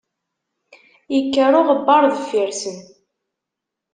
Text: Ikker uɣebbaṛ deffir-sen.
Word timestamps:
Ikker 1.17 1.51
uɣebbaṛ 1.59 2.03
deffir-sen. 2.13 2.77